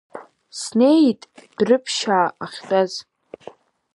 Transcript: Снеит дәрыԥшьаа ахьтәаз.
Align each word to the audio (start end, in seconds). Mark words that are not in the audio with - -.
Снеит 0.59 1.21
дәрыԥшьаа 1.57 2.27
ахьтәаз. 2.43 2.93